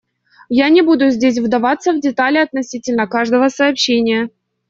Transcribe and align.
Я 0.49 0.69
не 0.71 0.81
буду 0.81 1.11
здесь 1.11 1.37
вдаваться 1.37 1.93
в 1.93 1.99
детали 1.99 2.39
относительно 2.39 3.05
каждого 3.05 3.49
сообщения. 3.49 4.31